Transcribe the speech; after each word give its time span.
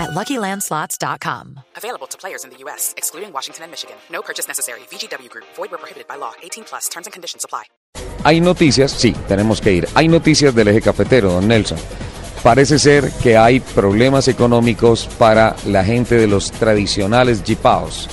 at 0.00 0.10
LuckyLandSlots.com. 0.10 1.60
Available 1.76 2.06
to 2.08 2.16
players 2.16 2.44
in 2.44 2.50
the 2.50 2.56
U.S., 2.64 2.94
excluding 2.96 3.32
Washington 3.32 3.64
and 3.64 3.70
Michigan. 3.70 3.96
No 4.10 4.22
purchase 4.22 4.48
necessary. 4.48 4.80
VGW 4.90 5.28
Group. 5.28 5.44
Void 5.56 5.70
where 5.70 5.78
prohibited 5.78 6.08
by 6.08 6.16
law. 6.16 6.32
18 6.42 6.64
plus. 6.64 6.88
Terms 6.88 7.06
and 7.06 7.12
conditions 7.12 7.44
apply. 7.44 7.64
Hay 8.24 8.40
noticias, 8.40 8.92
sí, 8.92 9.12
tenemos 9.28 9.60
que 9.60 9.72
ir. 9.72 9.88
Hay 9.94 10.08
noticias 10.08 10.54
del 10.54 10.68
eje 10.68 10.82
cafetero, 10.82 11.32
don 11.32 11.48
Nelson. 11.48 11.78
Parece 12.42 12.78
ser 12.78 13.10
que 13.22 13.36
hay 13.36 13.60
problemas 13.60 14.28
económicos 14.28 15.06
para 15.18 15.56
la 15.66 15.84
gente 15.84 16.16
de 16.16 16.26
los 16.26 16.50
tradicionales 16.50 17.42
jipaos. 17.42 18.08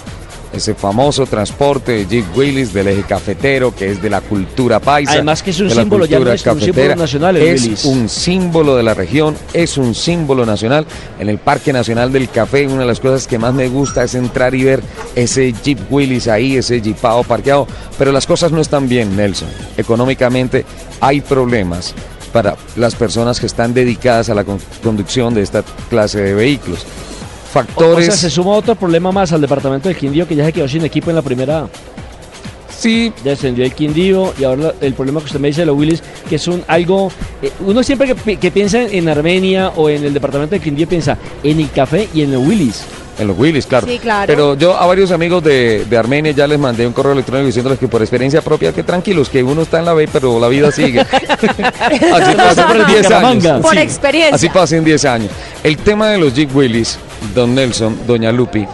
Ese 0.53 0.73
famoso 0.73 1.25
transporte 1.25 1.91
de 1.91 2.05
Jeep 2.07 2.25
Willis 2.35 2.73
del 2.73 2.87
eje 2.87 3.03
cafetero, 3.03 3.75
que 3.75 3.91
es 3.91 4.01
de 4.01 4.09
la 4.09 4.21
cultura 4.21 4.79
paisa. 4.79 5.11
Además 5.11 5.43
que 5.43 5.51
es 5.51 5.59
un 5.59 5.69
símbolo, 5.69 6.05
ya 6.05 6.19
no 6.19 6.25
cultura 6.25 6.35
es 6.35 6.45
un 6.45 6.61
símbolo 6.61 6.95
nacional 6.95 7.37
el 7.37 7.43
Es 7.47 7.85
un 7.85 8.09
símbolo 8.09 8.75
de 8.75 8.83
la 8.83 8.93
región, 8.93 9.35
es 9.53 9.77
un 9.77 9.93
símbolo 9.93 10.45
nacional. 10.45 10.85
En 11.19 11.29
el 11.29 11.37
Parque 11.37 11.73
Nacional 11.73 12.11
del 12.11 12.29
Café, 12.29 12.65
una 12.65 12.81
de 12.81 12.87
las 12.87 12.99
cosas 12.99 13.27
que 13.27 13.37
más 13.37 13.53
me 13.53 13.67
gusta 13.67 14.03
es 14.03 14.15
entrar 14.15 14.55
y 14.55 14.63
ver 14.63 14.81
ese 15.15 15.53
Jeep 15.63 15.79
Willis 15.91 16.27
ahí, 16.27 16.55
ese 16.57 16.81
Jeepao 16.81 17.23
parqueado. 17.23 17.67
Pero 17.97 18.11
las 18.11 18.25
cosas 18.25 18.51
no 18.51 18.61
están 18.61 18.87
bien, 18.87 19.15
Nelson. 19.15 19.49
Económicamente 19.77 20.65
hay 21.01 21.21
problemas 21.21 21.93
para 22.31 22.55
las 22.75 22.95
personas 22.95 23.39
que 23.39 23.45
están 23.45 23.73
dedicadas 23.73 24.29
a 24.29 24.33
la 24.35 24.43
con- 24.43 24.59
conducción 24.83 25.33
de 25.33 25.41
esta 25.41 25.63
clase 25.89 26.21
de 26.21 26.33
vehículos. 26.33 26.85
O 27.57 27.63
Factores. 27.65 28.05
sea, 28.05 28.15
se 28.15 28.29
suma 28.29 28.51
otro 28.51 28.75
problema 28.75 29.11
más 29.11 29.31
al 29.33 29.41
departamento 29.41 29.87
del 29.89 29.97
Quindío 29.97 30.27
que 30.27 30.35
ya 30.35 30.45
se 30.45 30.53
quedó 30.53 30.67
sin 30.67 30.83
equipo 30.85 31.09
en 31.09 31.15
la 31.15 31.21
primera. 31.21 31.59
A. 31.63 31.67
Sí, 32.77 33.11
Ya 33.23 33.31
descendió 33.31 33.65
el 33.65 33.71
Quindío 33.73 34.33
y 34.39 34.43
ahora 34.43 34.71
el 34.81 34.93
problema 34.93 35.19
que 35.19 35.25
usted 35.25 35.39
me 35.39 35.47
dice 35.47 35.61
de 35.61 35.65
los 35.65 35.75
Willis, 35.77 36.03
que 36.29 36.35
es 36.35 36.47
un 36.47 36.63
algo. 36.67 37.11
eh, 37.41 37.51
uno 37.65 37.81
siempre 37.81 38.07
que, 38.07 38.13
pi- 38.15 38.37
que 38.37 38.51
piensa 38.51 38.81
en 38.83 39.09
Armenia 39.09 39.69
o 39.75 39.89
en 39.89 40.03
el 40.03 40.13
departamento 40.13 40.51
del 40.51 40.61
Quindío 40.61 40.87
piensa 40.87 41.17
en 41.43 41.59
el 41.59 41.71
café 41.71 42.07
y 42.13 42.21
en 42.21 42.31
los 42.33 42.45
Willis. 42.45 42.83
En 43.17 43.25
los 43.29 43.35
Willys, 43.39 43.65
claro. 43.65 43.87
Sí, 43.87 43.97
claro. 43.97 44.27
Pero 44.27 44.53
yo 44.55 44.77
a 44.77 44.85
varios 44.85 45.09
amigos 45.09 45.43
de, 45.43 45.85
de 45.89 45.97
Armenia 45.97 46.33
ya 46.33 46.45
les 46.45 46.59
mandé 46.59 46.85
un 46.85 46.93
correo 46.93 47.13
electrónico 47.13 47.47
diciéndoles 47.47 47.79
que 47.79 47.87
por 47.87 47.99
experiencia 48.03 48.43
propia 48.43 48.71
que 48.71 48.83
tranquilos, 48.83 49.27
que 49.27 49.41
uno 49.41 49.63
está 49.63 49.79
en 49.79 49.85
la 49.85 49.93
B, 49.95 50.07
pero 50.13 50.39
la 50.39 50.47
vida 50.47 50.71
sigue. 50.71 50.99
así 51.01 52.35
pasa 52.35 52.67
por 52.67 52.75
el 52.75 52.81
en 52.83 52.87
10 52.87 53.11
años. 53.11 53.61
Por 53.61 53.75
experiencia. 53.79 54.35
Así 54.35 54.49
pasa 54.49 54.75
en 54.75 54.83
10 54.83 55.05
años. 55.05 55.31
El 55.63 55.77
tema 55.77 56.09
de 56.11 56.19
los 56.19 56.35
Jeep 56.35 56.55
Willys, 56.55 56.99
don 57.33 57.55
Nelson, 57.55 57.97
doña 58.05 58.31
Lupi, 58.31 58.65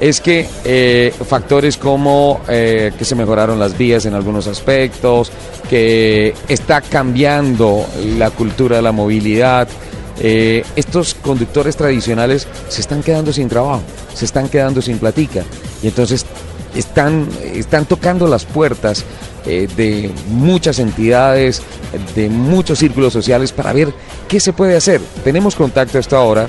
es 0.00 0.20
que 0.20 0.48
eh, 0.64 1.12
factores 1.26 1.76
como 1.76 2.40
eh, 2.48 2.92
que 2.96 3.04
se 3.04 3.14
mejoraron 3.14 3.58
las 3.58 3.76
vías 3.76 4.06
en 4.06 4.14
algunos 4.14 4.46
aspectos, 4.46 5.32
que 5.68 6.34
está 6.48 6.80
cambiando 6.80 7.84
la 8.16 8.30
cultura 8.30 8.76
de 8.76 8.82
la 8.82 8.92
movilidad, 8.92 9.68
eh, 10.20 10.64
estos 10.76 11.14
conductores 11.14 11.76
tradicionales 11.76 12.46
se 12.68 12.80
están 12.80 13.02
quedando 13.02 13.32
sin 13.32 13.48
trabajo, 13.48 13.82
se 14.14 14.24
están 14.24 14.48
quedando 14.48 14.82
sin 14.82 14.98
platica 14.98 15.42
y 15.82 15.88
entonces 15.88 16.26
están, 16.74 17.28
están 17.54 17.86
tocando 17.86 18.26
las 18.26 18.44
puertas 18.44 19.04
de 19.46 20.10
muchas 20.28 20.78
entidades, 20.78 21.62
de 22.14 22.28
muchos 22.28 22.80
círculos 22.80 23.14
sociales 23.14 23.50
para 23.50 23.72
ver 23.72 23.94
qué 24.28 24.40
se 24.40 24.52
puede 24.52 24.76
hacer. 24.76 25.00
Tenemos 25.24 25.54
contacto 25.54 25.98
hasta 25.98 26.18
ahora 26.18 26.48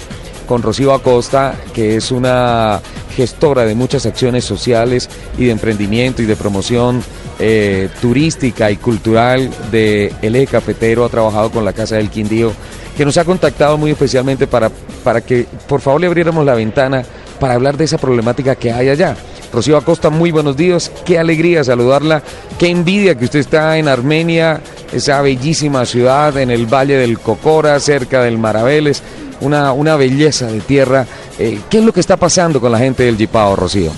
con 0.50 0.64
Rocío 0.64 0.96
Acosta, 0.96 1.54
que 1.76 1.96
es 1.96 2.10
una 2.10 2.82
gestora 3.16 3.66
de 3.66 3.76
muchas 3.76 4.08
acciones 4.08 4.44
sociales 4.44 5.08
y 5.38 5.46
de 5.46 5.52
emprendimiento 5.52 6.24
y 6.24 6.26
de 6.26 6.36
promoción 6.36 7.04
eh, 7.38 7.88
turística 8.02 8.72
y 8.72 8.78
cultural 8.78 9.52
de 9.70 10.12
El 10.24 10.36
Eje 10.36 10.48
Cafetero, 10.48 11.06
ha 11.06 11.10
trabajado 11.10 11.52
con 11.52 11.64
la 11.64 11.74
Casa 11.74 11.98
del 11.98 12.10
Quindío, 12.10 12.52
que 12.98 13.06
nos 13.06 13.18
ha 13.18 13.26
contactado 13.26 13.78
muy 13.78 13.92
especialmente 13.92 14.48
para, 14.48 14.72
para 15.04 15.22
que 15.22 15.46
por 15.68 15.82
favor 15.82 16.02
le 16.02 16.08
abriéramos 16.08 16.44
la 16.44 16.56
ventana 16.56 17.04
para 17.40 17.54
hablar 17.54 17.78
de 17.78 17.86
esa 17.86 18.00
problemática 18.00 18.56
que 18.56 18.72
hay 18.72 18.90
allá. 18.90 19.16
Rocío 19.54 19.78
Acosta, 19.78 20.10
muy 20.10 20.32
buenos 20.32 20.58
días, 20.58 20.92
qué 21.06 21.20
alegría 21.20 21.64
saludarla, 21.64 22.24
qué 22.58 22.70
envidia 22.70 23.14
que 23.14 23.26
usted 23.26 23.40
está 23.40 23.78
en 23.78 23.88
Armenia, 23.88 24.62
esa 24.92 25.22
bellísima 25.22 25.86
ciudad 25.86 26.36
en 26.40 26.50
el 26.50 26.66
Valle 26.66 26.98
del 26.98 27.20
Cocora, 27.20 27.80
cerca 27.80 28.24
del 28.24 28.40
Maraveles, 28.40 29.04
una, 29.42 29.72
una 29.74 29.96
belleza 29.96 30.48
de 30.48 30.60
tierra. 30.62 31.06
Eh, 31.38 31.60
¿Qué 31.70 31.80
es 31.80 31.86
lo 31.86 31.94
que 31.94 32.00
está 32.00 32.18
pasando 32.18 32.60
con 32.60 32.72
la 32.72 32.80
gente 32.80 33.04
del 33.04 33.18
Jipao, 33.18 33.56
Rocío? 33.56 33.92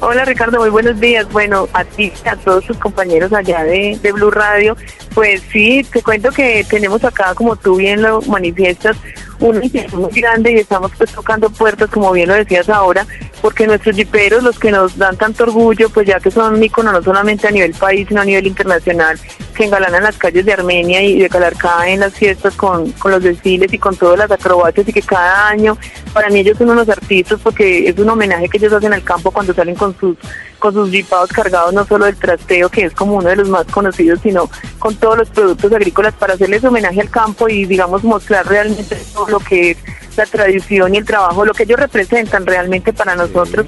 Hola 0.00 0.24
Ricardo, 0.24 0.60
muy 0.60 0.70
buenos 0.70 1.00
días. 1.00 1.26
Bueno, 1.32 1.68
a 1.72 1.84
ti, 1.84 2.12
a 2.24 2.36
todos 2.36 2.64
tus 2.64 2.76
compañeros 2.78 3.32
allá 3.32 3.64
de, 3.64 3.98
de 4.00 4.12
Blue 4.12 4.30
Radio. 4.30 4.76
Pues 5.12 5.42
sí, 5.52 5.84
te 5.92 6.02
cuento 6.02 6.30
que 6.30 6.64
tenemos 6.70 7.02
acá, 7.04 7.34
como 7.34 7.56
tú 7.56 7.76
bien 7.76 8.02
lo 8.02 8.22
manifiestas, 8.22 8.96
una 9.40 9.64
inquietud 9.64 9.98
muy 9.98 10.20
grande 10.20 10.52
y 10.52 10.56
estamos 10.56 10.90
pues 10.96 11.12
tocando 11.12 11.50
puertas, 11.50 11.90
como 11.90 12.12
bien 12.12 12.28
lo 12.28 12.34
decías 12.34 12.68
ahora, 12.68 13.06
porque 13.40 13.66
nuestros 13.66 13.96
jiperos, 13.96 14.42
los 14.42 14.58
que 14.58 14.70
nos 14.70 14.96
dan 14.96 15.16
tanto 15.16 15.44
orgullo, 15.44 15.90
pues 15.90 16.06
ya 16.06 16.20
que 16.20 16.30
son 16.30 16.54
un 16.54 16.62
ícono 16.62 16.92
no 16.92 17.02
solamente 17.02 17.46
a 17.46 17.50
nivel 17.50 17.72
país, 17.72 18.08
sino 18.08 18.20
a 18.20 18.24
nivel 18.24 18.46
internacional, 18.46 19.18
que 19.54 19.64
engalanan 19.64 20.02
las 20.02 20.16
calles 20.16 20.44
de 20.44 20.52
Armenia 20.52 21.02
y 21.02 21.20
de 21.20 21.28
Calarcá 21.28 21.88
en 21.88 22.00
las 22.00 22.14
fiestas 22.14 22.54
con, 22.54 22.90
con 22.92 23.12
los 23.12 23.22
desfiles 23.22 23.72
y 23.72 23.78
con 23.78 23.96
todas 23.96 24.18
las 24.18 24.30
acrobacias 24.30 24.88
y 24.88 24.92
que 24.92 25.02
cada 25.02 25.48
año, 25.48 25.76
para 26.18 26.30
mí 26.30 26.40
ellos 26.40 26.58
son 26.58 26.68
unos 26.70 26.88
artistas 26.88 27.38
porque 27.40 27.88
es 27.88 27.96
un 27.96 28.10
homenaje 28.10 28.48
que 28.48 28.58
ellos 28.58 28.72
hacen 28.72 28.92
al 28.92 29.04
campo 29.04 29.30
cuando 29.30 29.54
salen 29.54 29.76
con 29.76 29.96
sus 30.00 30.16
con 30.58 30.74
sus 30.74 30.90
jipados 30.90 31.30
cargados 31.30 31.72
no 31.72 31.86
solo 31.86 32.06
del 32.06 32.16
trasteo, 32.16 32.68
que 32.68 32.86
es 32.86 32.92
como 32.92 33.14
uno 33.14 33.28
de 33.28 33.36
los 33.36 33.48
más 33.48 33.64
conocidos, 33.66 34.18
sino 34.20 34.50
con 34.80 34.96
todos 34.96 35.16
los 35.16 35.30
productos 35.30 35.72
agrícolas 35.72 36.14
para 36.14 36.34
hacerles 36.34 36.64
homenaje 36.64 37.02
al 37.02 37.08
campo 37.08 37.48
y, 37.48 37.66
digamos, 37.66 38.02
mostrar 38.02 38.48
realmente 38.48 38.96
todo 39.14 39.28
lo 39.28 39.38
que 39.38 39.70
es 39.70 39.78
la 40.16 40.26
tradición 40.26 40.92
y 40.92 40.98
el 40.98 41.04
trabajo, 41.04 41.44
lo 41.44 41.54
que 41.54 41.62
ellos 41.62 41.78
representan 41.78 42.44
realmente 42.44 42.92
para 42.92 43.14
nosotros. 43.14 43.66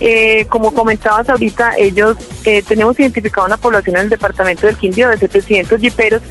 Eh, 0.00 0.46
como 0.48 0.74
comentabas 0.74 1.28
ahorita, 1.28 1.76
ellos 1.78 2.16
eh, 2.44 2.64
tenemos 2.66 2.98
identificado 2.98 3.46
una 3.46 3.56
población 3.56 3.94
en 3.94 4.02
el 4.02 4.08
departamento 4.08 4.66
del 4.66 4.76
Quindío 4.76 5.10
de 5.10 5.18
700 5.18 5.80
jiperos, 5.80 6.22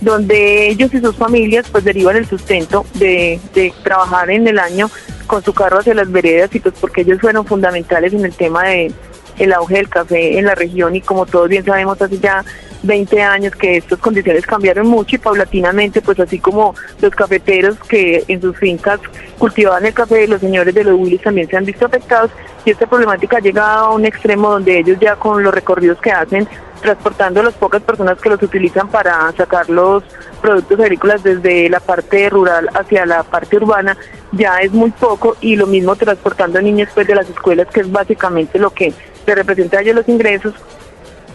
donde 0.00 0.68
ellos 0.68 0.92
y 0.94 1.00
sus 1.00 1.16
familias 1.16 1.66
pues 1.70 1.84
derivan 1.84 2.16
el 2.16 2.26
sustento 2.26 2.86
de, 2.94 3.40
de 3.54 3.72
trabajar 3.82 4.30
en 4.30 4.48
el 4.48 4.58
año 4.58 4.90
con 5.26 5.42
su 5.42 5.52
carro 5.52 5.78
hacia 5.78 5.94
las 5.94 6.10
veredas 6.10 6.54
y 6.54 6.60
pues 6.60 6.74
porque 6.80 7.02
ellos 7.02 7.20
fueron 7.20 7.46
fundamentales 7.46 8.12
en 8.12 8.24
el 8.24 8.34
tema 8.34 8.64
de 8.64 8.92
el 9.38 9.52
auge 9.52 9.76
del 9.76 9.88
café 9.88 10.38
en 10.38 10.46
la 10.46 10.54
región 10.54 10.96
y 10.96 11.00
como 11.00 11.26
todos 11.26 11.48
bien 11.48 11.64
sabemos 11.64 12.00
hace 12.00 12.18
ya 12.18 12.44
20 12.82 13.22
años 13.22 13.54
que 13.54 13.76
estas 13.76 13.98
condiciones 13.98 14.46
cambiaron 14.46 14.86
mucho 14.86 15.16
y 15.16 15.18
paulatinamente 15.18 16.00
pues 16.00 16.18
así 16.20 16.38
como 16.38 16.74
los 17.00 17.14
cafeteros 17.14 17.78
que 17.80 18.24
en 18.28 18.40
sus 18.40 18.56
fincas 18.56 19.00
cultivaban 19.38 19.84
el 19.86 19.94
café, 19.94 20.26
los 20.26 20.40
señores 20.40 20.74
de 20.74 20.84
los 20.84 20.98
Willis 20.98 21.22
también 21.22 21.48
se 21.48 21.56
han 21.56 21.64
visto 21.64 21.86
afectados 21.86 22.30
y 22.64 22.70
esta 22.70 22.86
problemática 22.86 23.38
ha 23.38 23.40
llegado 23.40 23.86
a 23.86 23.94
un 23.94 24.04
extremo 24.04 24.50
donde 24.50 24.78
ellos 24.78 24.98
ya 25.00 25.16
con 25.16 25.42
los 25.42 25.52
recorridos 25.52 25.98
que 26.00 26.10
hacen 26.10 26.48
transportando 26.80 27.40
a 27.40 27.44
las 27.44 27.54
pocas 27.54 27.82
personas 27.82 28.18
que 28.18 28.30
los 28.30 28.42
utilizan 28.42 28.88
para 28.88 29.30
sacar 29.32 29.68
los 29.68 30.02
productos 30.40 30.80
agrícolas 30.80 31.22
desde 31.22 31.68
la 31.68 31.80
parte 31.80 32.30
rural 32.30 32.68
hacia 32.74 33.04
la 33.04 33.22
parte 33.22 33.58
urbana 33.58 33.96
ya 34.32 34.58
es 34.58 34.72
muy 34.72 34.90
poco 34.90 35.36
y 35.40 35.56
lo 35.56 35.66
mismo 35.66 35.94
transportando 35.96 36.60
niños 36.62 36.88
pues 36.94 37.06
de 37.06 37.14
las 37.14 37.28
escuelas 37.28 37.68
que 37.68 37.80
es 37.80 37.92
básicamente 37.92 38.58
lo 38.58 38.70
que 38.70 38.94
le 39.26 39.34
representa 39.34 39.78
a 39.78 39.82
ellos 39.82 39.96
los 39.96 40.08
ingresos 40.08 40.54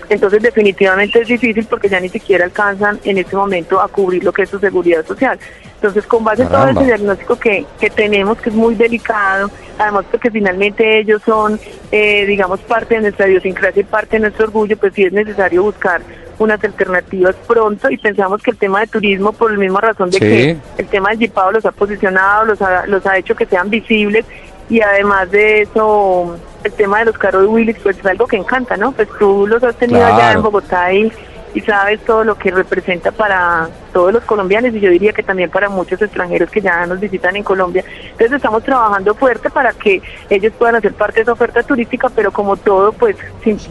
entonces 0.10 0.42
definitivamente 0.42 1.22
es 1.22 1.28
difícil 1.28 1.66
porque 1.70 1.90
ya 1.90 2.00
ni 2.00 2.10
siquiera 2.10 2.46
alcanzan 2.46 3.00
en 3.04 3.18
este 3.18 3.36
momento 3.36 3.80
a 3.82 3.88
cubrir 3.88 4.24
lo 4.24 4.32
que 4.34 4.44
es 4.44 4.50
su 4.50 4.60
seguridad 4.60 5.06
social. 5.06 5.38
Entonces 5.76 6.06
con 6.08 6.24
base 6.24 6.44
en 6.44 6.48
todo 6.48 6.60
Caramba. 6.60 6.82
ese 6.82 6.88
diagnóstico 6.96 7.38
que, 7.38 7.66
que 7.80 7.90
tenemos, 7.90 8.38
que 8.40 8.50
es 8.50 8.56
muy 8.56 8.76
delicado, 8.76 9.52
además 9.78 10.06
porque 10.10 10.32
finalmente 10.32 11.00
ellos 11.00 11.22
son, 11.26 11.60
eh, 11.92 12.26
digamos, 12.26 12.60
parte 12.62 12.96
de 12.96 13.02
nuestra 13.02 13.28
idiosincrasia 13.28 13.82
y 13.82 13.84
parte 13.86 14.16
de 14.16 14.22
nuestro 14.22 14.46
orgullo, 14.46 14.78
pues 14.78 14.94
sí 14.94 15.04
es 15.04 15.14
necesario 15.14 15.64
buscar 15.64 16.02
unas 16.38 16.62
alternativas 16.64 17.36
pronto 17.48 17.90
y 17.90 17.98
pensamos 17.98 18.42
que 18.42 18.52
el 18.52 18.58
tema 18.58 18.82
de 18.82 18.88
turismo, 18.88 19.32
por 19.32 19.52
la 19.52 19.58
misma 19.58 19.80
razón 19.82 20.10
de 20.10 20.18
Sí. 20.18 20.20
que 20.20 20.58
el 20.78 20.88
tema 20.88 21.10
del 21.10 21.20
Jipao 21.20 21.52
los 21.52 21.66
ha 21.66 21.72
posicionado, 21.72 22.46
los 22.46 22.62
ha, 22.62 22.86
los 22.88 23.06
ha 23.06 23.18
hecho 23.18 23.36
que 23.36 23.46
sean 23.46 23.70
visibles 23.70 24.26
y 24.70 24.82
además 24.82 25.30
de 25.32 25.62
eso, 25.62 26.38
el 26.66 26.74
tema 26.74 27.00
de 27.00 27.06
los 27.06 27.18
carros 27.18 27.44
de 27.44 27.48
Willis, 27.48 27.78
pues 27.82 27.98
es 27.98 28.06
algo 28.06 28.28
que 28.28 28.38
encanta, 28.38 28.76
¿no? 28.78 28.92
Pues 28.92 29.08
tú 29.20 29.46
los 29.48 29.64
has 29.64 29.76
tenido 29.76 30.06
allá 30.06 30.32
en 30.34 30.42
Bogotá 30.42 30.92
y, 30.94 31.12
y 31.54 31.62
sabes 31.62 32.00
todo 32.04 32.24
lo 32.24 32.36
que 32.36 32.52
representa 32.52 33.12
para 33.12 33.70
todos 33.94 34.12
los 34.12 34.24
colombianos 34.24 34.74
y 34.74 34.80
yo 34.80 34.90
diría 34.90 35.14
que 35.14 35.24
también 35.24 35.50
para 35.50 35.70
muchos 35.70 36.02
extranjeros 36.02 36.50
que 36.50 36.62
ya 36.62 36.86
nos 36.86 37.00
visitan 37.00 37.36
en 37.36 37.44
Colombia. 37.44 37.84
Entonces 38.12 38.34
estamos 38.34 38.64
trabajando 38.64 39.14
fuerte 39.16 39.50
para 39.50 39.74
que 39.74 40.02
ellos 40.30 40.52
puedan 40.58 40.76
hacer 40.76 40.94
parte 40.94 41.16
de 41.18 41.22
esa 41.22 41.34
oferta 41.34 41.64
turística, 41.64 42.10
pero 42.10 42.32
como 42.32 42.58
todo, 42.58 42.92
pues 42.94 43.16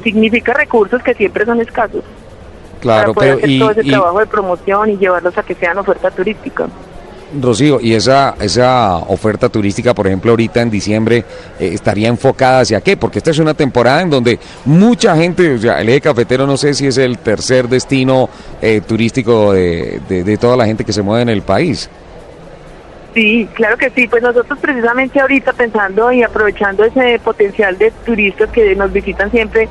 significa 0.02 0.54
recursos 0.54 1.02
que 1.02 1.14
siempre 1.14 1.44
son 1.44 1.60
escasos. 1.60 2.04
Claro, 2.80 3.12
para 3.12 3.14
poder 3.14 3.28
pero 3.30 3.38
hacer 3.38 3.50
y- 3.50 3.58
todo 3.58 3.70
ese 3.72 3.86
y- 3.86 3.90
trabajo 3.90 4.18
de 4.20 4.26
promoción 4.26 4.90
y 4.90 4.96
llevarlos 4.98 5.36
a 5.36 5.42
que 5.42 5.54
sean 5.54 5.78
oferta 5.78 6.10
turística. 6.10 6.66
Rocío, 7.40 7.80
y 7.80 7.94
esa, 7.94 8.34
esa 8.40 8.96
oferta 8.96 9.48
turística, 9.48 9.94
por 9.94 10.06
ejemplo, 10.06 10.30
ahorita 10.32 10.60
en 10.62 10.70
diciembre, 10.70 11.24
eh, 11.58 11.70
estaría 11.72 12.08
enfocada 12.08 12.60
hacia 12.60 12.80
qué? 12.80 12.96
Porque 12.96 13.18
esta 13.18 13.30
es 13.30 13.38
una 13.38 13.54
temporada 13.54 14.02
en 14.02 14.10
donde 14.10 14.38
mucha 14.64 15.16
gente, 15.16 15.54
o 15.54 15.58
sea, 15.58 15.80
el 15.80 15.88
eje 15.88 16.00
cafetero 16.00 16.46
no 16.46 16.56
sé 16.56 16.74
si 16.74 16.86
es 16.86 16.98
el 16.98 17.18
tercer 17.18 17.68
destino 17.68 18.28
eh, 18.62 18.80
turístico 18.86 19.52
de, 19.52 20.00
de- 20.08 20.24
de 20.24 20.36
toda 20.38 20.56
la 20.56 20.66
gente 20.66 20.84
que 20.84 20.92
se 20.92 21.02
mueve 21.02 21.22
en 21.22 21.28
el 21.28 21.42
país. 21.42 21.88
Sí, 23.14 23.48
claro 23.54 23.76
que 23.76 23.90
sí. 23.90 24.08
Pues 24.08 24.22
nosotros 24.22 24.58
precisamente 24.60 25.20
ahorita 25.20 25.52
pensando 25.52 26.10
y 26.12 26.22
aprovechando 26.24 26.84
ese 26.84 27.20
potencial 27.22 27.78
de 27.78 27.92
turistas 28.04 28.50
que 28.50 28.74
nos 28.74 28.92
visitan 28.92 29.30
siempre 29.30 29.68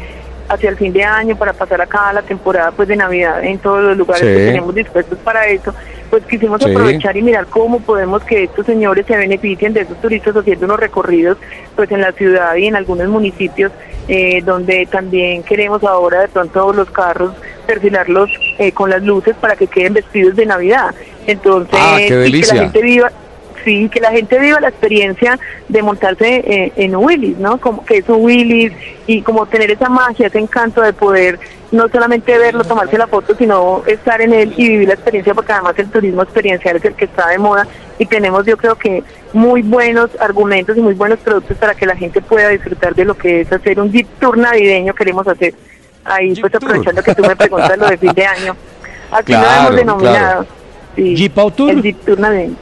hacia 0.50 0.70
el 0.70 0.78
fin 0.78 0.94
de 0.94 1.04
año 1.04 1.36
para 1.36 1.54
pasar 1.54 1.82
acá 1.82 2.12
la 2.14 2.22
temporada 2.22 2.72
pues 2.72 2.88
de 2.88 2.96
Navidad 2.96 3.44
en 3.44 3.58
todos 3.60 3.84
los 3.84 3.98
lugares 3.98 4.22
Sí. 4.22 4.28
que 4.28 4.46
tenemos 4.46 4.76
dispuestos 4.76 5.18
para 5.20 5.48
eso, 5.48 5.74
pues 6.10 6.24
quisimos 6.26 6.62
Sí. 6.62 6.70
aprovechar 6.70 7.16
y 7.18 7.22
mirar 7.22 7.46
cómo 7.48 7.80
podemos 7.80 8.24
que 8.24 8.44
estos 8.44 8.66
señores 8.66 9.06
se 9.06 9.16
beneficien 9.18 9.74
de 9.74 9.82
esos 9.82 10.00
turistas 10.02 10.36
haciendo 10.36 10.66
unos 10.66 10.80
recorridos 10.80 11.38
pues 11.76 11.90
en 11.92 12.02
la 12.02 12.12
ciudad 12.12 12.56
y 12.56 12.68
en 12.68 12.76
algunos 12.76 13.08
municipios 13.08 13.72
eh, 14.08 14.42
donde 14.44 14.86
también 14.92 15.44
queremos 15.44 15.84
ahora 15.84 16.22
de 16.22 16.28
pronto 16.28 16.74
los 16.74 16.90
carros 16.92 17.32
perfilarlos 17.66 18.30
eh, 18.60 18.74
con 18.74 18.90
las 18.90 19.02
luces 19.02 19.36
para 19.40 19.56
que 19.56 19.68
queden 19.68 19.94
vestidos 19.94 20.36
de 20.36 20.46
Navidad. 20.46 20.94
Entonces, 21.26 21.80
Ah, 21.82 21.98
y 22.02 22.08
que 22.10 22.46
la 22.54 22.56
gente 22.64 22.82
viva 22.82 23.12
Sí, 23.64 23.88
que 23.90 24.00
la 24.02 24.12
gente 24.12 24.38
viva 24.40 24.60
la 24.60 24.70
experiencia 24.70 25.40
de 25.70 25.82
montarse 25.82 26.44
eh, 26.46 26.72
en 26.76 26.96
un 26.96 27.06
Willis, 27.06 27.38
¿no? 27.38 27.60
Como 27.60 27.86
que 27.86 27.98
es 28.00 28.10
un 28.10 28.22
Willis 28.24 28.74
y 29.08 29.22
como 29.22 29.46
tener 29.46 29.72
esa 29.72 29.88
magia, 29.90 30.28
ese 30.28 30.40
encanto 30.40 30.82
de 30.82 30.92
poder 30.92 31.40
no 31.72 31.88
solamente 31.90 32.38
verlo, 32.38 32.64
tomarse 32.64 32.98
la 32.98 33.08
foto, 33.08 33.34
sino 33.36 33.84
estar 33.88 34.22
en 34.22 34.34
él 34.34 34.54
y 34.58 34.68
vivir 34.70 34.88
la 34.90 34.94
experiencia, 34.96 35.34
porque 35.34 35.54
además 35.54 35.74
el 35.78 35.90
turismo 35.90 36.22
experiencial 36.24 36.76
es 36.76 36.86
el 36.86 36.94
que 36.94 37.06
está 37.06 37.30
de 37.30 37.38
moda 37.40 37.66
y 37.98 38.06
tenemos 38.06 38.46
yo 38.46 38.58
creo 38.58 38.76
que 38.76 39.04
muy 39.32 39.62
buenos 39.64 40.10
argumentos 40.20 40.78
y 40.78 40.82
muy 40.82 40.94
buenos 40.94 41.20
productos 41.20 41.58
para 41.58 41.74
que 41.74 41.86
la 41.86 41.96
gente 41.96 42.22
pueda 42.22 42.50
disfrutar 42.50 42.94
de 42.94 43.06
lo 43.06 43.16
que 43.16 43.42
es 43.42 43.52
hacer 43.52 43.80
un 43.80 43.92
Jeep 43.92 44.08
Tour 44.20 44.38
navideño, 44.38 44.94
queremos 44.94 45.28
hacer. 45.28 45.54
Ahí 46.06 46.34
Jeep 46.36 46.42
pues 46.42 46.52
Tour. 46.54 46.64
aprovechando 46.66 47.02
que 47.02 47.16
tú 47.16 47.24
me 47.24 47.36
preguntas 47.36 47.78
lo 47.78 47.88
de 47.88 47.98
fin 47.98 48.14
de 48.14 48.26
año. 48.26 48.56
Así 49.10 49.32
lo 49.32 49.40
Claro, 49.40 49.62
hemos 49.62 49.76
denominado. 49.78 50.16
claro. 50.18 50.46
Sí, 50.96 51.16
Jeep 51.16 51.38
Out 51.40 51.56
Tour. 51.56 51.70
El 51.72 51.82
Jeep 51.82 52.06
Tour 52.06 52.20
navideño. 52.20 52.56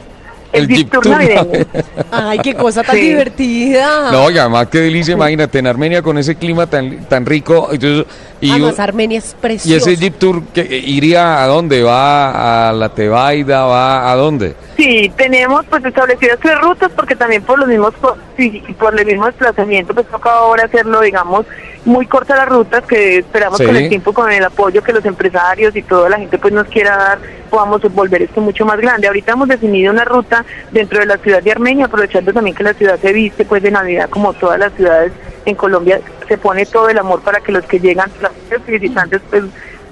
El 0.53 0.68
Jeep 0.68 0.89
Tour 0.92 1.07
navideño. 1.07 1.65
Ay, 2.12 2.39
qué 2.39 2.53
cosa 2.56 2.83
tan 2.83 2.95
Sí. 2.95 3.01
divertida. 3.09 4.12
No, 4.12 4.30
y 4.30 4.38
además 4.38 4.68
qué 4.71 4.80
delicia, 4.80 5.13
imagínate, 5.13 5.59
en 5.59 5.68
Armenia 5.68 6.01
con 6.01 6.18
ese 6.18 6.36
clima 6.36 6.68
tan, 6.68 7.06
tan 7.06 7.25
rico. 7.25 7.69
Entonces, 7.71 8.06
y, 8.42 8.51
Además, 8.51 8.80
Armenia 8.80 9.19
es 9.19 9.31
y 9.38 9.42
precioso. 9.42 9.89
ese 9.89 9.98
Jeep 10.01 10.15
Tour 10.19 10.44
que 10.53 10.62
iría 10.86 11.44
a 11.44 11.48
dónde? 11.48 11.83
¿Va 11.83 12.69
a 12.69 12.74
la 12.74 12.89
Tebaida? 12.89 13.65
¿Va 13.65 14.12
a 14.12 14.15
dónde? 14.15 14.56
Sí, 14.77 15.12
tenemos 15.15 15.63
pues 15.69 15.86
establecidas 15.86 16.39
tres 16.42 16.57
rutas 16.59 16.92
porque 16.95 17.15
también 17.15 17.44
por 17.44 17.59
los 17.59 17.68
mismos 17.68 17.94
co- 18.01 18.18
sí, 18.36 18.63
y 18.68 18.74
por 18.74 19.00
el 19.00 19.06
mismo 19.06 19.27
desplazamiento 19.27 19.94
pues 19.94 20.07
toca 20.07 20.31
ahora 20.31 20.65
hacerlo 20.65 21.01
digamos 21.01 21.45
muy 21.86 22.06
cortas 22.06 22.38
las 22.38 22.48
rutas 22.48 22.83
que 22.86 23.18
esperamos 23.19 23.57
Sí. 23.57 23.66
con 23.66 23.75
el 23.75 23.89
tiempo 23.89 24.13
con 24.13 24.31
el 24.31 24.44
apoyo 24.44 24.83
que 24.83 24.94
los 24.94 25.04
empresarios 25.06 25.75
y 25.75 25.81
toda 25.81 26.10
la 26.10 26.18
gente 26.18 26.38
pues 26.38 26.54
nos 26.54 26.68
quiera 26.68 26.95
dar 26.95 27.19
podamos 27.50 27.81
volver 27.94 28.22
esto 28.22 28.39
mucho 28.39 28.66
más 28.66 28.78
grande. 28.80 29.07
Ahorita 29.07 29.31
hemos 29.33 29.48
definido 29.48 29.92
una 29.92 30.06
ruta 30.06 30.45
dentro 30.72 31.00
de 31.00 31.06
la 31.07 31.18
ciudad 31.18 31.42
de 31.42 31.51
Armenia 31.51 31.86
aprovechando 31.86 32.31
también 32.33 32.56
que 32.56 32.63
la 32.63 32.74
ciudad 32.74 33.00
se 33.00 33.12
viste 33.13 33.45
pues 33.45 33.63
de 33.63 33.72
Navidad 33.72 34.10
como 34.10 34.33
todas 34.33 34.60
las 34.60 34.72
ciudades 34.74 35.12
en 35.45 35.56
Colombia 35.56 36.00
se 36.28 36.38
pone 36.38 36.66
todo 36.68 36.88
el 36.89 36.98
amor 37.00 37.22
para 37.22 37.39
que 37.39 37.51
los 37.51 37.66
que 37.66 37.80
llegan 37.80 38.12
los 38.22 38.66
visitantes 38.68 39.22
pues 39.30 39.44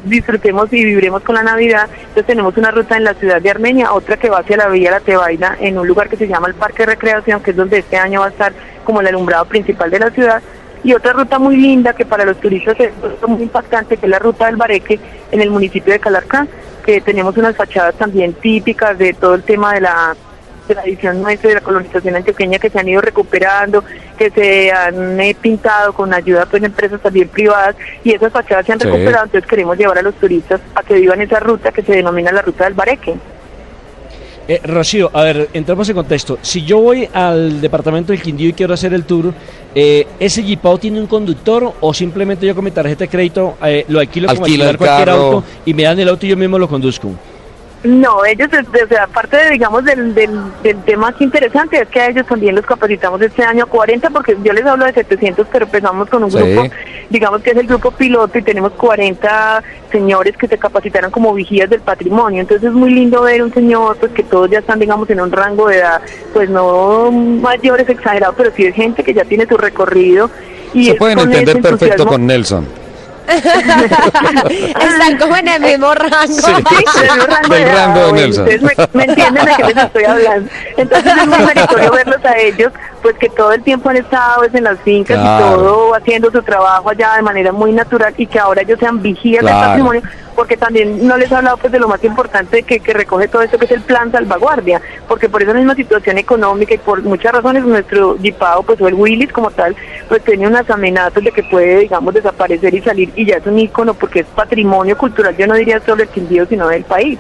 disfrutemos 0.03 0.71
y 0.71 0.85
viviremos 0.85 1.23
con 1.23 1.35
la 1.35 1.43
Navidad. 1.43 1.89
Entonces 1.99 2.25
tenemos 2.25 2.55
una 2.55 2.71
ruta 2.71 2.95
en 2.95 3.03
la 3.03 3.13
ciudad 3.15 3.41
de 3.41 3.49
Armenia, 3.49 3.91
otra 3.91 4.15
que 4.17 4.29
va 4.29 4.39
hacia 4.39 4.55
la 4.57 4.67
Villa 4.69 4.91
La 4.91 4.99
Tebaida, 5.01 5.57
en 5.59 5.77
un 5.77 5.87
lugar 5.87 6.07
que 6.07 6.15
se 6.15 6.27
llama 6.27 6.47
el 6.47 6.53
Parque 6.53 6.83
de 6.83 6.91
Recreación, 6.93 7.41
que 7.41 7.51
es 7.51 7.57
donde 7.57 7.79
este 7.79 7.97
año 7.97 8.21
va 8.21 8.27
a 8.27 8.29
estar 8.29 8.53
como 8.85 9.01
el 9.01 9.07
alumbrado 9.07 9.43
principal 9.45 9.89
de 9.91 9.99
la 9.99 10.09
ciudad. 10.11 10.41
Y 10.83 10.93
otra 10.93 11.13
ruta 11.13 11.39
muy 11.39 11.57
linda 11.57 11.93
que 11.93 12.05
para 12.05 12.23
los 12.25 12.37
turistas 12.39 12.79
es 12.79 12.91
muy 13.27 13.41
impactante, 13.43 13.97
que 13.97 14.05
es 14.05 14.09
la 14.09 14.19
ruta 14.19 14.45
del 14.45 14.55
Bareque 14.55 14.99
en 15.31 15.41
el 15.41 15.49
municipio 15.51 15.91
de 15.91 15.99
Calarcá, 15.99 16.47
que 16.85 17.01
tenemos 17.01 17.35
unas 17.37 17.55
fachadas 17.55 17.95
también 17.95 18.33
típicas 18.33 18.97
de 18.97 19.13
todo 19.13 19.35
el 19.35 19.43
tema 19.43 19.73
de 19.73 19.81
la 19.81 20.15
tradición 20.67 21.21
nuestra 21.21 21.49
de 21.49 21.55
la 21.55 21.61
colonización 21.61 22.15
antioqueña 22.15 22.59
que 22.59 22.69
se 22.69 22.79
han 22.79 22.87
ido 22.87 23.01
recuperando, 23.01 23.83
que 24.17 24.29
se 24.29 24.71
han 24.71 25.19
eh, 25.19 25.35
pintado 25.41 25.93
con 25.93 26.13
ayuda 26.13 26.45
pues, 26.45 26.61
de 26.61 26.67
empresas 26.67 27.01
también 27.01 27.27
privadas 27.27 27.75
y 28.03 28.13
esas 28.13 28.31
fachadas 28.31 28.65
se 28.67 28.73
han 28.73 28.79
Sí. 28.79 28.85
recuperado, 28.85 29.25
entonces 29.25 29.49
queremos 29.49 29.77
llevar 29.77 29.97
a 29.97 30.01
los 30.03 30.13
turistas 30.15 30.61
a 30.75 30.83
que 30.83 30.93
vivan 30.93 31.21
esa 31.21 31.39
ruta 31.39 31.71
que 31.71 31.81
se 31.81 31.93
denomina 31.93 32.31
la 32.31 32.43
ruta 32.43 32.65
del 32.65 32.73
Bareque. 32.75 33.15
Eh, 34.47 34.61
Rocío, 34.63 35.11
a 35.13 35.23
ver, 35.23 35.49
entramos 35.53 35.87
en 35.89 35.95
contexto. 35.95 36.39
Si 36.41 36.63
yo 36.65 36.79
voy 36.79 37.07
al 37.13 37.61
departamento 37.61 38.11
del 38.13 38.21
Quindío 38.21 38.49
y 38.49 38.53
quiero 38.53 38.73
hacer 38.73 38.93
el 38.95 39.03
tour, 39.05 39.31
eh, 39.75 40.07
¿ese 40.19 40.43
Jeepao 40.43 40.77
tiene 40.77 40.99
un 40.99 41.07
conductor 41.07 41.73
o 41.79 41.93
simplemente 41.93 42.45
yo 42.45 42.55
con 42.55 42.63
mi 42.63 42.71
tarjeta 42.71 43.03
de 43.05 43.07
crédito 43.07 43.55
eh, 43.63 43.85
lo 43.87 43.99
alquilo 43.99 44.27
como 44.27 44.45
Alquila 44.45 44.69
alquilar 44.69 44.77
cualquier 44.77 45.09
auto 45.09 45.43
y 45.65 45.73
me 45.73 45.83
dan 45.83 45.99
el 45.99 46.09
auto 46.09 46.25
y 46.25 46.29
yo 46.29 46.37
mismo 46.37 46.57
lo 46.57 46.67
conduzco? 46.67 47.11
No, 47.81 48.25
ellos, 48.25 48.49
o 48.51 48.87
sea, 48.89 49.03
aparte 49.05 49.37
de, 49.37 49.51
digamos, 49.51 49.85
del, 49.85 50.13
del, 50.13 50.31
del 50.63 50.83
tema 50.83 51.13
que 51.15 51.23
interesante, 51.23 51.81
es 51.81 51.87
que 51.87 52.01
a 52.01 52.09
ellos 52.09 52.25
también 52.27 52.53
los 52.55 52.65
capacitamos 52.65 53.21
este 53.21 53.41
año 53.41 53.63
a 53.63 53.67
40, 53.67 54.09
porque 54.09 54.35
yo 54.43 54.51
les 54.51 54.65
hablo 54.65 54.83
de 54.85 54.91
700, 54.91 55.47
pero 55.49 55.63
empezamos 55.63 56.09
con 56.09 56.23
un 56.25 56.29
Sí. 56.31 56.37
grupo, 56.39 56.67
digamos 57.09 57.41
que 57.41 57.51
es 57.51 57.57
el 57.57 57.67
grupo 57.67 57.91
piloto, 57.91 58.37
y 58.37 58.41
tenemos 58.41 58.73
40 58.73 59.63
señores 59.93 60.35
que 60.35 60.47
se 60.49 60.57
capacitaron 60.57 61.09
como 61.09 61.33
vigías 61.33 61.69
del 61.69 61.79
patrimonio. 61.79 62.41
Entonces 62.41 62.67
es 62.67 62.73
muy 62.73 62.91
lindo 62.93 63.21
ver 63.21 63.41
un 63.41 63.53
señor, 63.53 63.95
pues 63.97 64.11
que 64.11 64.23
todos 64.23 64.49
ya 64.49 64.59
están, 64.59 64.79
digamos, 64.79 65.09
en 65.09 65.21
un 65.21 65.31
rango 65.31 65.69
de 65.69 65.77
edad, 65.77 66.01
pues 66.33 66.49
no 66.49 67.11
mayores 67.11 67.87
exagerados, 67.87 68.35
pero 68.37 68.51
sí 68.57 68.65
es 68.65 68.75
gente 68.75 69.05
que 69.05 69.13
ya 69.13 69.23
tiene 69.23 69.45
su 69.47 69.55
recorrido. 69.57 70.29
Y 70.73 70.85
Se 70.85 70.95
pueden 70.95 71.17
entender 71.19 71.61
perfecto 71.61 72.05
con 72.05 72.27
Nelson. 72.27 72.67
Están 74.49 75.17
como 75.19 75.35
en 75.35 75.47
el 75.47 75.61
mismo 75.61 75.93
rango. 75.93 76.27
Sí, 76.27 76.51
del 76.51 76.63
mismo 76.63 77.25
rango 77.27 77.53
Del 77.55 77.65
de 77.65 77.73
rango 77.75 77.99
de 78.07 78.13
Nelson. 78.13 78.43
Ustedes 78.43 78.61
me, 78.61 78.71
me 78.93 79.03
entienden 79.05 79.45
de 79.45 79.55
qué 79.55 79.63
les 79.63 79.77
estoy 79.77 80.03
hablando. 80.05 80.49
Entonces 80.77 81.13
es 81.17 81.27
muy 81.27 81.39
meritorio 81.39 81.91
verlos 81.91 82.25
a 82.25 82.37
ellos, 82.37 82.71
pues 83.01 83.15
que 83.17 83.29
todo 83.29 83.51
el 83.53 83.63
tiempo 83.63 83.89
han 83.89 83.97
estado 83.97 84.37
pues, 84.39 84.53
en 84.55 84.63
las 84.63 84.79
fincas 84.81 85.17
Claro. 85.19 85.45
y 85.45 85.49
todo 85.49 85.95
haciendo 85.95 86.31
su 86.31 86.41
trabajo 86.41 86.89
allá 86.89 87.13
de 87.15 87.21
manera 87.21 87.51
muy 87.51 87.71
natural 87.71 88.13
y 88.17 88.25
que 88.27 88.39
ahora 88.39 88.61
ellos 88.61 88.79
sean 88.79 89.01
vigías 89.01 89.41
Claro. 89.41 89.57
del 89.57 89.67
patrimonio, 89.67 90.01
porque 90.39 90.55
también 90.55 91.05
no 91.05 91.17
les 91.17 91.29
he 91.29 91.35
hablado 91.35 91.57
pues 91.57 91.69
de 91.73 91.79
lo 91.79 91.89
más 91.89 92.01
importante 92.01 92.63
que, 92.63 92.79
que 92.79 92.93
recoge 92.93 93.27
todo 93.27 93.41
esto 93.41 93.57
que 93.59 93.65
es 93.65 93.71
el 93.71 93.81
plan 93.81 94.09
salvaguardia, 94.09 94.81
porque 95.05 95.27
por 95.27 95.43
esa 95.43 95.53
misma 95.53 95.75
situación 95.75 96.17
económica 96.17 96.73
y 96.73 96.77
por 96.77 97.01
muchas 97.01 97.33
razones 97.33 97.65
nuestro 97.65 98.17
Jipao 98.17 98.63
pues 98.63 98.79
o 98.79 98.87
el 98.87 98.93
Willis 98.93 99.33
como 99.33 99.51
tal 99.51 99.75
pues 100.07 100.23
tiene 100.23 100.47
unas 100.47 100.69
amenazas 100.69 101.25
de 101.25 101.33
que 101.33 101.43
puede 101.43 101.79
digamos 101.79 102.13
desaparecer 102.13 102.73
y 102.73 102.81
salir 102.81 103.11
y 103.17 103.25
ya 103.25 103.35
es 103.35 103.45
un 103.45 103.59
ícono 103.59 103.93
porque 103.93 104.21
es 104.21 104.27
patrimonio 104.27 104.97
cultural, 104.97 105.35
yo 105.35 105.45
no 105.45 105.55
diría 105.55 105.81
solo 105.81 106.03
el 106.03 106.09
Quindío 106.09 106.45
sino 106.45 106.69
del 106.69 106.85
país. 106.85 107.19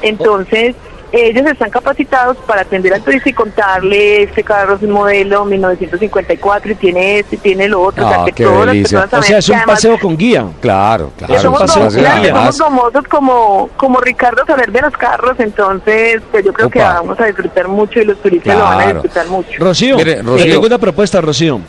Entonces, 0.00 0.74
ellos 1.12 1.46
están 1.46 1.70
capacitados 1.70 2.36
para 2.46 2.62
atender 2.62 2.92
al 2.94 3.02
turista 3.02 3.28
y 3.28 3.32
contarle 3.32 4.24
este 4.24 4.42
carro 4.42 4.74
es 4.74 4.82
un 4.82 4.90
modelo 4.90 5.44
1954 5.44 6.72
y 6.72 6.74
tiene 6.74 7.18
este 7.20 7.36
y 7.36 7.38
tiene 7.38 7.68
lo 7.68 7.82
otro, 7.82 8.04
o 8.04 8.08
sea 8.08 8.16
Ah, 8.22 8.24
que 8.24 8.32
qué 8.32 8.44
todas 8.44 8.66
las 8.66 8.76
personas 8.76 9.12
O 9.12 9.22
sea, 9.22 9.38
es 9.38 9.48
un 9.48 9.56
además 9.56 9.74
paseo 9.76 9.98
con 9.98 10.16
guía. 10.16 10.46
Claro, 10.60 11.12
claro. 11.16 11.38
somos, 11.40 11.60
paseo 11.60 11.86
con 11.86 11.96
guía. 11.96 12.52
somos 12.52 12.58
gomosos 12.58 13.04
como, 13.08 13.70
como 13.76 14.00
Ricardo 14.00 14.44
Saber 14.46 14.72
de 14.72 14.80
los 14.82 14.92
carros, 14.96 15.38
entonces 15.38 16.22
pues 16.30 16.44
yo 16.44 16.52
creo 16.52 16.70
que 16.70 16.78
vamos 16.78 17.18
a 17.20 17.26
disfrutar 17.26 17.68
mucho 17.68 18.00
y 18.00 18.04
los 18.04 18.20
turistas 18.20 18.56
lo 18.56 18.64
van 18.64 18.80
a 18.80 18.92
disfrutar 18.92 19.26
mucho. 19.28 19.50
Rocío, 19.58 19.96
Mire, 19.96 20.12
eh, 20.12 20.22
Rocío. 20.22 20.52
tengo 20.52 20.66
una 20.66 20.78
propuesta, 20.78 21.20
Rocío. 21.20 21.60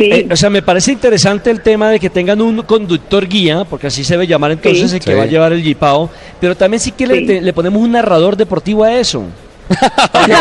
Sí, 0.00 0.10
Eh, 0.12 0.28
o 0.30 0.36
sea, 0.36 0.48
me 0.50 0.62
parece 0.62 0.92
interesante 0.92 1.50
el 1.50 1.60
tema 1.60 1.90
de 1.90 2.00
que 2.00 2.08
tengan 2.08 2.40
un 2.40 2.62
conductor 2.62 3.26
guía, 3.28 3.64
porque 3.68 3.88
así 3.88 4.02
se 4.02 4.14
debe 4.14 4.26
llamar 4.26 4.50
entonces 4.52 4.90
Sí. 4.90 4.96
el 4.96 5.02
que 5.04 5.10
Sí. 5.12 5.16
va 5.16 5.24
a 5.24 5.26
llevar 5.26 5.52
el 5.52 5.62
Jipao, 5.62 6.08
pero 6.40 6.56
también 6.56 6.80
sí 6.80 6.92
que 6.92 7.06
le, 7.06 7.18
Sí. 7.18 7.26
te- 7.26 7.40
le 7.42 7.52
ponemos 7.52 7.82
un 7.82 7.92
narrador 7.92 8.34
deportivo 8.36 8.82
a 8.84 8.94
eso. 8.94 9.24
¿Cuál 10.12 10.30
es, 10.30 10.38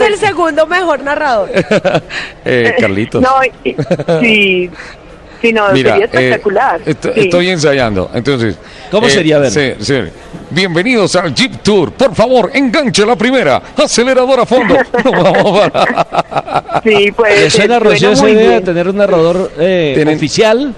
el, 0.00 0.08
pues. 0.08 0.20
segundo 0.20 0.66
mejor 0.66 1.02
narrador? 1.02 1.50
eh, 2.44 2.74
Carlitos. 2.78 3.22
No, 3.22 3.30
sí, 4.20 4.70
sí, 5.40 5.52
no, 5.52 5.70
Mira, 5.72 5.90
sería 5.92 6.04
eh, 6.04 6.08
espectacular. 6.12 6.80
est- 6.86 7.04
sí. 7.04 7.10
estoy 7.20 7.48
ensayando. 7.50 8.10
Entonces, 8.14 8.56
¿Cómo 8.90 9.08
sería? 9.08 9.36
A 9.36 9.40
ver. 9.40 9.50
sí, 9.50 9.72
sí. 9.80 9.94
Bienvenidos 10.50 11.16
al 11.16 11.34
Jeep 11.34 11.62
Tour. 11.62 11.92
Por 11.92 12.14
favor, 12.14 12.50
enganche 12.54 13.04
la 13.04 13.16
primera. 13.16 13.60
Acelerador 13.76 14.40
a 14.40 14.46
fondo. 14.46 14.76
No, 15.04 15.12
vamos 15.22 15.70
para- 15.70 16.80
Sí, 16.84 17.12
pues. 17.14 17.30
¿Le 17.40 17.50
suena, 17.50 17.50
suena 17.50 17.78
Rocío, 17.80 18.10
esa 18.12 18.22
muy 18.22 18.32
idea 18.32 18.42
de 18.42 18.48
bien. 18.50 18.64
tener 18.64 18.88
un 18.88 18.96
narrador 18.96 19.50
eh, 19.58 19.92
Tienen- 19.96 20.16
oficial? 20.16 20.74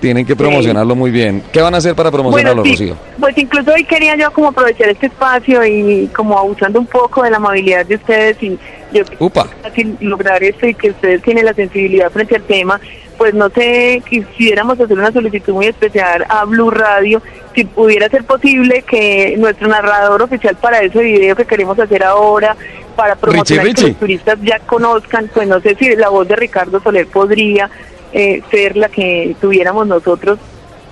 Tienen 0.00 0.24
que 0.24 0.34
promocionarlo 0.34 0.94
muy 0.96 1.10
bien. 1.10 1.42
¿Qué 1.52 1.60
van 1.60 1.74
a 1.74 1.76
hacer 1.76 1.94
para 1.94 2.10
promocionarlo, 2.10 2.62
Bueno, 2.62 2.74
sí, 2.76 2.86
Rocío? 2.88 2.96
Pues 3.20 3.36
incluso 3.36 3.70
hoy 3.74 3.84
quería 3.84 4.16
yo 4.16 4.30
como 4.32 4.48
aprovechar 4.48 4.88
este 4.88 5.06
espacio 5.08 5.62
y 5.66 6.08
como 6.16 6.38
abusando 6.38 6.80
un 6.80 6.86
poco 6.86 7.22
de 7.22 7.28
la 7.30 7.36
amabilidad 7.36 7.84
de 7.84 7.96
ustedes 7.96 8.42
y 8.42 8.58
yo 8.94 9.02
Upa. 9.18 9.46
fácil 9.62 9.98
lograr 10.00 10.42
esto 10.42 10.66
y 10.66 10.72
que 10.72 10.88
ustedes 10.90 11.20
tienen 11.20 11.44
la 11.44 11.52
sensibilidad 11.52 12.10
frente 12.10 12.34
al 12.36 12.42
tema, 12.44 12.80
pues 13.20 13.34
no 13.34 13.50
sé, 13.50 14.02
quisiéramos 14.08 14.80
hacer 14.80 14.98
una 14.98 15.12
solicitud 15.12 15.52
muy 15.52 15.66
especial 15.66 16.24
a 16.30 16.46
Blue 16.46 16.70
Radio, 16.70 17.20
si 17.54 17.64
pudiera 17.64 18.08
ser 18.08 18.24
posible 18.24 18.80
que 18.80 19.34
nuestro 19.36 19.68
narrador 19.68 20.22
oficial 20.22 20.56
para 20.56 20.80
ese 20.80 21.02
video 21.02 21.36
que 21.36 21.44
queremos 21.44 21.78
hacer 21.78 22.02
ahora, 22.02 22.56
para 22.96 23.16
promocionar 23.16 23.66
Richie, 23.66 23.74
que 23.74 23.82
Richie. 23.82 23.88
los 23.90 24.00
turistas 24.00 24.38
ya 24.42 24.58
conozcan, 24.60 25.30
pues 25.34 25.46
no 25.46 25.60
sé 25.60 25.74
si 25.74 25.94
la 25.96 26.08
voz 26.08 26.28
de 26.28 26.36
Ricardo 26.36 26.80
Soler 26.80 27.08
podría 27.08 27.68
eh, 28.14 28.40
ser 28.50 28.78
la 28.78 28.88
que 28.88 29.36
tuviéramos 29.38 29.86
nosotros 29.86 30.38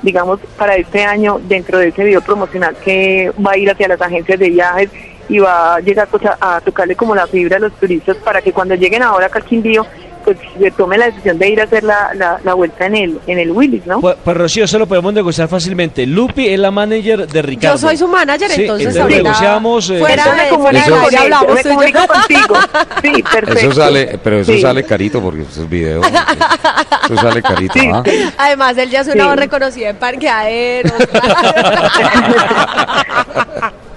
digamos, 0.03 0.39
para 0.59 0.77
este 0.77 1.05
año 1.05 1.41
dentro 1.49 1.79
de 1.79 1.89
ese 1.89 2.05
video 2.05 2.21
promocional 2.21 2.77
que 2.85 3.33
va 3.45 3.53
a 3.53 3.57
ir 3.57 3.71
hacia 3.71 3.89
las 3.89 4.03
agencias 4.03 4.39
de 4.39 4.51
viajes 4.51 4.91
y 5.31 5.39
va 5.39 5.77
a 5.77 5.81
llegar 5.81 6.09
pues, 6.09 6.27
a, 6.27 6.57
a 6.57 6.61
tocarle 6.61 6.95
como 6.95 7.15
la 7.15 7.27
fibra 7.27 7.57
a 7.57 7.61
los 7.61 7.73
turistas 7.73 8.19
para 8.19 8.43
que 8.43 8.53
cuando 8.53 8.75
lleguen 8.75 9.03
ahora 9.03 9.27
acá 9.27 9.39
al 9.39 9.47
Quindío, 9.47 9.87
pues 10.25 10.37
se 10.59 10.71
tome 10.73 10.99
la 10.99 11.07
decisión 11.07 11.39
de 11.39 11.49
ir 11.49 11.61
a 11.61 11.65
hacer 11.65 11.83
la, 11.85 12.11
la, 12.15 12.39
la 12.45 12.55
vuelta 12.55 12.87
en 12.87 12.97
el, 12.97 13.21
en 13.27 13.39
el 13.39 13.51
Willis, 13.51 13.87
¿no? 13.87 14.01
Pues, 14.01 14.17
pues, 14.25 14.37
Rocío, 14.37 14.65
eso 14.65 14.79
lo 14.79 14.87
podemos 14.87 15.13
negociar 15.13 15.49
fácilmente. 15.49 16.07
Lupi 16.07 16.49
es 16.49 16.59
la 16.59 16.71
manager 16.71 17.27
de 17.27 17.43
Ricardo. 17.43 17.77
Yo 17.77 17.79
soy 17.89 17.97
su 17.97 18.09
manager, 18.09 18.51
Sí, 18.51 18.63
entonces 18.63 18.95
entonces 18.95 19.23
negociamos, 19.23 19.91
eh, 19.91 19.99
fuera 19.99 20.25
de, 20.35 20.57
fuera 20.59 20.79
Eso- 20.81 20.95
hablamos 21.21 21.55
me 21.55 21.63
comunico 21.63 22.01
contigo. 22.07 22.55
Sí, 23.03 23.23
perfecto. 23.33 23.59
Eso 23.59 23.73
sale, 23.73 24.19
pero 24.23 24.39
eso 24.41 24.53
Sí. 24.53 24.61
sale 24.61 24.85
carito 24.85 25.21
porque 25.21 25.43
eso 25.43 25.63
es 25.63 25.69
video. 25.69 26.01
Eso 26.03 27.17
sale 27.17 27.43
carito, 27.43 27.75
Sí, 27.75 27.89
¿ah? 27.93 28.03
Además, 28.39 28.77
él 28.79 28.91
ya 28.91 29.01
es 29.01 29.07
una 29.09 29.23
Sí. 29.25 29.29
voz 29.29 29.37
reconocida 29.37 29.89
en 29.91 29.97
parqueaderos. 29.97 30.93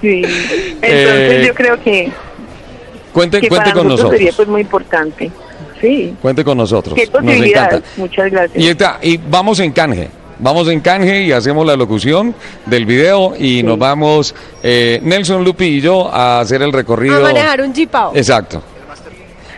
Sí. 0.01 0.23
Entonces 0.23 0.81
Eh, 0.81 1.43
yo 1.45 1.53
creo 1.53 1.79
que, 1.79 2.11
Cuente, 3.13 3.39
que 3.39 3.49
cuente 3.49 3.69
para 3.69 3.73
con 3.79 3.87
nosotros 3.87 4.13
sería 4.13 4.31
pues 4.35 4.47
muy 4.47 4.61
importante. 4.61 5.29
Sí. 5.81 6.15
Cuente 6.21 6.43
con 6.43 6.57
nosotros. 6.57 6.95
Qué 6.95 7.09
Nos 7.11 7.33
encanta. 7.33 7.81
Muchas 7.97 8.31
gracias. 8.31 8.63
Y, 8.63 8.69
está, 8.69 8.99
y 9.01 9.17
vamos 9.17 9.59
en 9.59 9.71
canje. 9.71 10.09
Vamos 10.39 10.67
en 10.69 10.79
canje 10.79 11.21
y 11.21 11.31
hacemos 11.31 11.65
la 11.67 11.75
locución 11.75 12.33
del 12.65 12.85
video 12.85 13.33
y 13.37 13.61
nos 13.61 13.77
vamos 13.77 14.33
eh, 14.63 14.99
Nelson, 15.03 15.43
Lupi 15.43 15.65
y 15.65 15.81
yo 15.81 16.07
a 16.11 16.39
hacer 16.39 16.63
el 16.63 16.73
recorrido. 16.73 17.17
a 17.17 17.21
manejar 17.21 17.61
un 17.61 17.73
jeepao. 17.73 18.15
Exacto. 18.15 18.63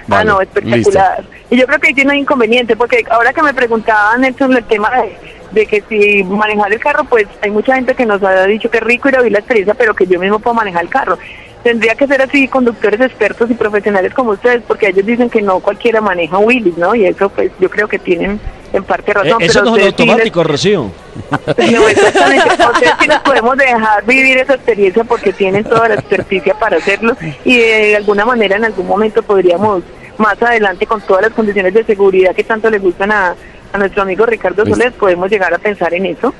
ah, 0.10 0.24
no, 0.26 0.42
espectacular. 0.42 1.24
Y 1.50 1.58
yo 1.58 1.66
creo 1.68 1.80
que 1.80 1.88
ahí 1.88 1.94
tiene 1.94 2.12
un 2.12 2.20
inconveniente, 2.20 2.76
porque 2.76 3.06
ahora 3.10 3.32
que 3.32 3.42
me 3.42 3.54
preguntaba 3.54 4.18
Nelson 4.18 4.58
el 4.58 4.64
tema 4.66 4.90
de, 4.92 5.16
de 5.54 5.66
que 5.68 5.84
si 5.88 6.24
manejar 6.24 6.74
el 6.74 6.80
carro, 6.80 7.06
pues 7.06 7.28
hay 7.42 7.52
mucha 7.52 7.76
gente 7.76 7.96
que 7.96 8.06
nos 8.06 8.22
ha 8.22 8.46
dicho 8.46 8.70
que 8.70 8.80
es 8.80 8.84
rico 8.84 9.08
ir 9.08 9.16
a 9.16 9.20
vivir 9.20 9.34
la 9.34 9.40
experiencia, 9.40 9.76
pero 9.76 9.96
que 9.96 10.06
yo 10.06 10.20
mismo 10.20 10.40
puedo 10.40 10.56
manejar 10.56 10.84
el 10.84 10.90
carro. 10.90 11.18
Tendría 11.64 11.96
que 11.96 12.08
ser 12.08 12.22
así 12.22 12.48
conductores 12.50 13.00
expertos 13.00 13.50
y 13.50 13.54
profesionales 13.54 14.14
como 14.14 14.32
ustedes, 14.32 14.62
porque 14.68 14.88
ellos 14.90 15.06
dicen 15.06 15.30
que 15.30 15.42
no 15.42 15.60
cualquiera 15.62 16.02
maneja 16.02 16.38
Willys, 16.38 16.78
¿no? 16.78 16.94
Y 16.94 17.06
eso, 17.06 17.30
pues 17.30 17.52
yo 17.60 17.70
creo 17.70 17.88
que 17.88 17.98
tienen 18.00 18.40
en 18.74 18.84
parte 18.84 19.12
Eh, 19.12 19.14
razón. 19.14 19.42
eso 19.42 19.60
pero 19.62 19.66
no 19.72 19.78
es 19.78 19.84
ustedes 19.88 19.96
sí 19.96 20.04
les- 20.04 20.10
automático, 20.10 20.44
Rocío. 20.44 20.92
No, 21.72 21.88
exactamente. 21.88 22.50
Ustedes 22.74 22.94
sí 23.00 23.08
les 23.08 23.20
podemos 23.20 23.58
dejar 23.58 24.06
vivir 24.06 24.38
esa 24.40 24.56
experiencia 24.56 25.04
porque 25.06 25.32
tienen 25.32 25.64
toda 25.64 25.88
la 25.88 25.96
experticia 25.96 26.54
para 26.56 26.78
hacerlo 26.78 27.16
y 27.46 27.58
de 27.58 27.96
alguna 27.96 28.26
manera 28.26 28.58
en 28.58 28.66
algún 28.66 28.88
momento 28.88 29.24
podríamos 29.24 29.84
más 30.18 30.42
adelante 30.42 30.86
con 30.86 31.02
todas 31.02 31.24
las 31.24 31.32
condiciones 31.34 31.74
de 31.74 31.84
seguridad 31.86 32.36
que 32.36 32.44
tanto 32.44 32.70
le 32.70 32.80
gustan 32.80 33.12
a, 33.12 33.36
a 33.72 33.78
nuestro 33.78 34.02
amigo 34.02 34.26
Ricardo 34.26 34.64
Listo. 34.64 34.78
Soler 34.78 34.92
podemos 34.94 35.30
llegar 35.32 35.54
a 35.54 35.58
pensar 35.60 35.94
en 35.94 36.08
eso. 36.08 36.34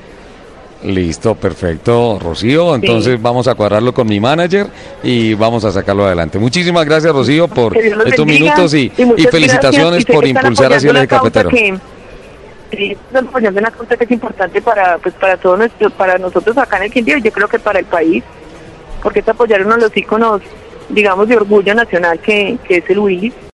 Listo, 0.84 1.34
perfecto, 1.34 2.18
Rocío. 2.20 2.74
Entonces 2.74 3.14
Sí. 3.14 3.18
vamos 3.22 3.48
a 3.48 3.54
cuadrarlo 3.54 3.94
con 3.94 4.06
mi 4.06 4.20
manager 4.20 4.66
y 5.02 5.32
vamos 5.34 5.64
a 5.64 5.72
sacarlo 5.72 6.04
adelante. 6.04 6.38
Muchísimas 6.38 6.84
gracias, 6.84 7.12
Rocío, 7.12 7.48
por 7.48 7.76
estos 7.76 8.26
bendiga 8.26 8.26
minutos 8.54 8.74
y, 8.74 8.90
felicitaciones 9.30 10.04
por 10.04 10.26
impulsar 10.26 10.72
así 10.74 10.86
el 10.88 10.96
eje 10.96 11.08
cafetero. 11.08 11.48
que- 11.48 11.78
apoyando 13.14 13.60
una 13.60 13.70
causa 13.70 13.96
que 13.96 14.04
es 14.04 14.10
importante 14.10 14.60
para 14.60 14.98
pues 14.98 15.14
para 15.14 15.36
todos 15.36 15.56
nuestro, 15.56 15.90
para 15.90 16.18
nosotros 16.18 16.58
acá 16.58 16.78
en 16.78 16.84
el 16.84 16.90
Quindío 16.92 17.18
y 17.18 17.22
yo 17.22 17.30
creo 17.30 17.46
que 17.46 17.60
para 17.60 17.78
el 17.78 17.84
país 17.84 18.24
porque 19.00 19.20
es 19.20 19.28
apoyar 19.28 19.64
uno 19.64 19.76
de 19.76 19.82
los 19.82 19.96
íconos 19.96 20.40
digamos 20.88 21.28
de 21.28 21.36
orgullo 21.36 21.72
nacional 21.72 22.18
que, 22.18 22.58
que 22.66 22.78
es 22.78 22.90
el 22.90 22.98
Willis 22.98 23.32